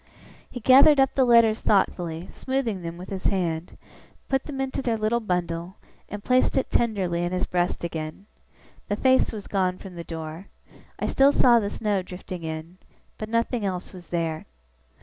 He 0.49 0.59
gathered 0.59 0.99
up 0.99 1.13
the 1.13 1.23
letters 1.25 1.61
thoughtfully, 1.61 2.25
smoothing 2.27 2.81
them 2.81 2.97
with 2.97 3.09
his 3.09 3.25
hand; 3.25 3.77
put 4.29 4.45
them 4.45 4.59
into 4.59 4.81
their 4.81 4.97
little 4.97 5.19
bundle; 5.19 5.75
and 6.09 6.23
placed 6.23 6.57
it 6.57 6.71
tenderly 6.71 7.23
in 7.23 7.31
his 7.31 7.45
breast 7.45 7.83
again. 7.83 8.25
The 8.87 8.95
face 8.95 9.31
was 9.31 9.45
gone 9.45 9.77
from 9.77 9.93
the 9.93 10.03
door. 10.03 10.47
I 10.97 11.05
still 11.05 11.31
saw 11.31 11.59
the 11.59 11.69
snow 11.69 12.01
drifting 12.01 12.41
in; 12.41 12.79
but 13.19 13.29
nothing 13.29 13.63
else 13.63 13.93
was 13.93 14.07
there. 14.07 14.47